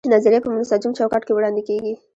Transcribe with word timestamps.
نظریه 0.13 0.43
په 0.43 0.49
منسجم 0.55 0.91
چوکاټ 0.97 1.21
کې 1.25 1.33
وړاندې 1.35 1.61
کیږي. 1.67 1.93